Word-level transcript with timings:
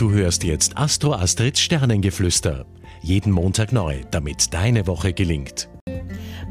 Du 0.00 0.12
hörst 0.12 0.44
jetzt 0.44 0.78
Astro 0.78 1.12
Astrids 1.12 1.60
Sternengeflüster. 1.60 2.64
Jeden 3.02 3.30
Montag 3.30 3.70
neu, 3.70 4.00
damit 4.10 4.54
deine 4.54 4.86
Woche 4.86 5.12
gelingt. 5.12 5.68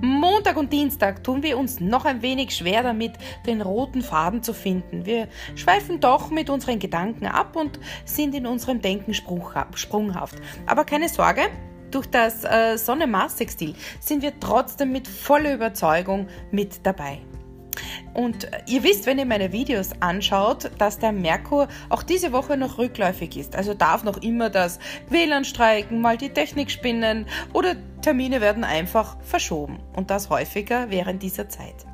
Montag 0.04 0.56
und 0.56 0.72
Dienstag 0.72 1.24
tun 1.24 1.42
wir 1.42 1.58
uns 1.58 1.80
noch 1.80 2.06
ein 2.06 2.22
wenig 2.22 2.56
schwer 2.56 2.84
damit, 2.84 3.14
den 3.48 3.62
roten 3.62 4.04
Faden 4.04 4.44
zu 4.44 4.54
finden. 4.54 5.08
Wir 5.08 5.30
schweifen 5.56 6.00
doch 6.00 6.30
mit 6.30 6.52
unseren 6.52 6.78
Gedanken 6.78 7.26
ab 7.26 7.56
und 7.56 7.80
sind 8.06 8.36
in 8.36 8.46
unserem 8.46 8.84
Denken 8.84 9.16
sprunghaft. 9.16 10.36
Aber 10.68 10.86
keine 10.86 11.10
Sorge, 11.10 11.50
durch 11.90 12.06
das 12.06 12.44
äh, 12.44 12.78
Sonne-Mars-Sextil 12.78 13.74
sind 14.00 14.22
wir 14.22 14.40
trotzdem 14.40 14.92
mit 14.92 15.08
voller 15.08 15.56
Überzeugung 15.56 16.28
mit 16.52 16.86
dabei. 16.86 17.18
Und 18.14 18.50
ihr 18.68 18.84
wisst, 18.84 19.06
wenn 19.06 19.20
ihr 19.20 19.26
meine 19.26 19.52
Videos 19.52 19.92
anschaut, 20.00 20.72
dass 20.78 21.00
der 21.00 21.12
Merkur 21.12 21.68
auch 21.90 22.04
diese 22.04 22.32
Woche 22.32 22.58
noch 22.58 22.78
rückläufig 22.78 23.38
ist. 23.38 23.56
Also 23.56 23.74
darf 23.74 24.04
noch 24.04 24.18
immer 24.18 24.50
das 24.50 24.80
WLAN 25.10 25.46
streiken, 25.46 26.02
mal 26.02 26.18
die 26.18 26.30
Technik 26.30 26.72
spinnen 26.72 27.28
oder 27.54 27.76
Termine 28.02 28.42
werden 28.42 28.64
einfach 28.64 29.18
verschoben. 29.22 29.80
Und 29.94 30.10
das 30.10 30.30
häufiger 30.30 30.90
während 30.90 31.24
dieser 31.24 31.50
Zeit. 31.50 31.86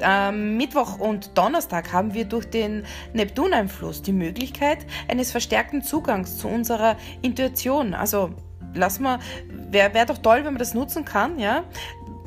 Am 0.00 0.56
Mittwoch 0.56 0.98
und 0.98 1.36
Donnerstag 1.36 1.92
haben 1.92 2.14
wir 2.14 2.24
durch 2.24 2.48
den 2.48 2.84
Neptuneinfluss 3.12 4.00
die 4.02 4.12
Möglichkeit 4.12 4.86
eines 5.08 5.30
verstärkten 5.30 5.82
Zugangs 5.82 6.38
zu 6.38 6.48
unserer 6.48 6.96
Intuition. 7.20 7.92
Also 7.92 8.30
lass 8.74 9.00
mal, 9.00 9.18
wäre 9.70 9.92
wär 9.92 10.06
doch 10.06 10.18
toll, 10.18 10.38
wenn 10.38 10.54
man 10.54 10.58
das 10.58 10.74
nutzen 10.74 11.04
kann, 11.04 11.38
ja. 11.38 11.64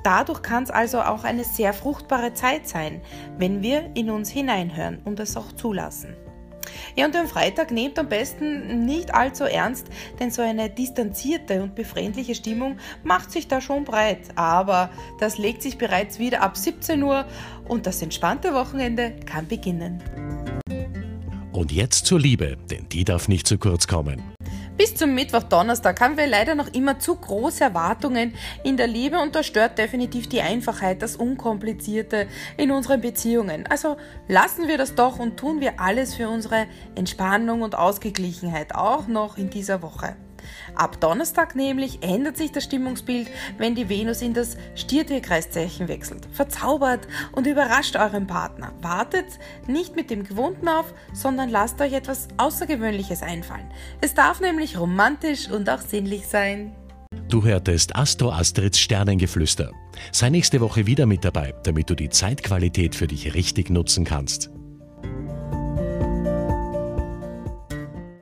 Dadurch 0.05 0.44
kann 0.44 0.62
es 0.62 0.70
also 0.70 1.02
auch 1.02 1.23
eine 1.23 1.44
sehr 1.44 1.73
fruchtbare 1.73 2.32
Zeit 2.36 2.68
sein, 2.68 3.02
wenn 3.40 3.64
wir 3.64 3.90
in 3.95 4.12
uns 4.12 4.30
hineinhören 4.30 5.00
und 5.04 5.20
es 5.20 5.36
auch 5.36 5.52
zulassen. 5.54 6.16
Ja, 6.95 7.08
und 7.08 7.16
am 7.16 7.28
Freitag 7.28 7.72
nehmt 7.72 7.98
am 7.98 8.08
besten 8.08 8.86
nicht 8.86 9.16
allzu 9.16 9.45
ernst, 9.45 9.88
denn 10.20 10.30
so 10.30 10.44
eine 10.44 10.70
distanzierte 10.70 11.64
und 11.64 11.73
befremdliche 11.73 12.36
Stimmung 12.36 12.78
macht 13.03 13.31
sich 13.31 13.48
da 13.48 13.61
schon 13.61 13.83
breit. 13.83 14.20
Aber 14.36 14.92
das 15.20 15.39
legt 15.39 15.64
sich 15.64 15.80
bereits 15.80 16.20
wieder 16.20 16.44
ab 16.44 16.56
17 16.56 17.02
Uhr 17.02 17.26
und 17.67 17.88
das 17.88 18.03
entspannte 18.03 18.53
Wochenende 18.53 19.16
kann 19.26 19.48
beginnen. 19.48 20.03
Und 21.52 21.72
jetzt 21.72 22.06
zur 22.06 22.20
Liebe, 22.20 22.58
denn 22.70 22.88
die 22.89 23.06
darf 23.06 23.28
nicht 23.28 23.48
zu 23.48 23.58
kurz 23.58 23.88
kommen. 23.88 24.22
Bis 24.78 24.94
zum 24.94 25.16
Mittwoch, 25.16 25.44
Donnerstag 25.44 26.02
haben 26.02 26.18
wir 26.18 26.28
leider 26.28 26.54
noch 26.54 26.68
immer 26.73 27.00
zu 27.00 27.16
große 27.16 27.64
Erwartungen 27.64 28.34
in 28.66 28.76
der 28.76 28.88
Liebe 28.88 29.20
und 29.20 29.34
das 29.34 29.45
stört 29.45 29.78
definitiv 29.78 30.28
die 30.28 30.42
Einfachheit, 30.42 31.02
das 31.02 31.16
Unkomplizierte 31.16 32.28
in 32.58 32.72
unseren 32.72 33.00
Beziehungen. 33.00 33.66
Also 33.67 33.95
lassen 34.28 34.67
wir 34.67 34.78
das 34.78 34.94
doch 34.94 35.17
und 35.17 35.38
tun 35.38 35.62
wir 35.62 35.80
alles 35.80 36.16
für 36.16 36.28
unsere 36.28 36.67
Entspannung 36.94 37.62
und 37.62 37.76
Ausgeglichenheit, 37.76 38.76
auch 38.76 39.08
noch 39.08 39.38
in 39.38 39.50
dieser 39.50 39.82
Woche. 39.82 40.17
Ab 40.76 41.00
Donnerstag 41.00 41.56
nämlich 41.56 42.02
ändert 42.02 42.38
sich 42.38 42.52
das 42.52 42.64
Stimmungsbild, 42.64 43.28
wenn 43.58 43.76
die 43.76 43.90
Venus 43.90 44.22
in 44.22 44.34
das 44.34 44.58
Stiertierkreiszeichen 44.76 45.88
wechselt. 45.88 46.28
Verzaubert 46.32 47.08
und 47.32 47.48
überrascht 47.48 47.96
euren 47.96 48.28
Partner. 48.28 48.73
Wartet 48.82 49.26
nicht 49.68 49.96
mit 49.96 50.10
dem 50.10 50.23
Gewohnten 50.23 50.68
auf, 50.68 50.94
sondern 51.14 51.50
lasst 51.50 51.80
euch 51.82 51.94
etwas 51.94 52.28
Außergewöhnliches 52.38 53.22
einfallen. 53.22 53.70
Es 54.02 54.14
darf 54.14 54.40
nämlich 54.40 54.78
romantisch 54.78 55.50
und 55.50 55.70
auch 55.70 55.82
sinnlich 55.82 56.28
sein. 56.28 56.76
Du 57.30 57.44
hörtest 57.44 57.96
Astro 57.96 58.32
Astrids 58.32 58.80
Sternengeflüster. 58.80 59.72
Sei 60.12 60.30
nächste 60.30 60.62
Woche 60.62 60.86
wieder 60.86 61.06
mit 61.06 61.26
dabei, 61.26 61.54
damit 61.64 61.90
du 61.90 61.96
die 61.96 62.10
Zeitqualität 62.10 62.96
für 62.96 63.08
dich 63.08 63.34
richtig 63.34 63.70
nutzen 63.70 64.06
kannst. 64.06 64.52